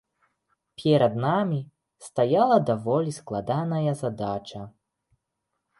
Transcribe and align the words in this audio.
Перад 0.83 1.13
намі 1.25 1.59
стаяла 2.07 2.57
даволі 2.71 3.11
складаная 3.19 3.91
задача. 4.05 4.59